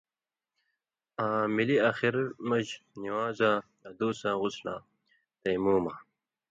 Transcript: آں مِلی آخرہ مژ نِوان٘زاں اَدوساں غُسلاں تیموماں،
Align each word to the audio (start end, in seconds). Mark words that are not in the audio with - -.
آں 1.23 1.43
مِلی 1.55 1.77
آخرہ 1.89 2.23
مژ 2.49 2.67
نِوان٘زاں 3.01 3.57
اَدوساں 3.87 4.35
غُسلاں 4.41 4.79
تیموماں، 5.41 5.97